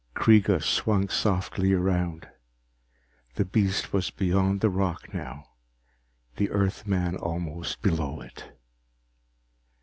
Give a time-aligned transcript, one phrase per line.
[0.15, 2.27] Kreega swung softly around.
[3.35, 5.51] The beast was beyond the rock now,
[6.37, 8.51] the Earthman almost below it.